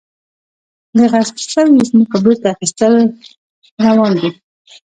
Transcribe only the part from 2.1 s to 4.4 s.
بیرته اخیستل روان دي؟